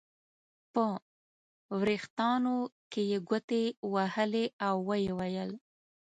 په 0.73 0.85
وریښتانو 1.79 2.55
کې 2.91 3.01
یې 3.11 3.17
ګوتې 3.29 3.63
وهلې 3.93 4.45
او 4.67 4.75
ویې 4.87 5.11
ویل. 5.17 5.51